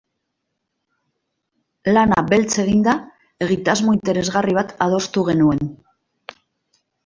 [1.97, 2.97] Lana beltz eginda,
[3.49, 5.67] egitasmo interesgarri bat adostu genuen.